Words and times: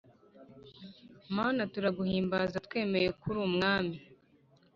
Mana 1.35 1.61
turaguhimbaza 1.73 2.57
twemeye 2.67 3.09
ko 3.19 3.23
uri 3.29 3.39
umwami 3.47 3.97